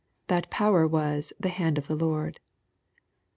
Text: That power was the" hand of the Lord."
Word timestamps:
That 0.29 0.49
power 0.49 0.87
was 0.87 1.31
the" 1.39 1.49
hand 1.49 1.77
of 1.77 1.85
the 1.85 1.93
Lord." 1.93 2.39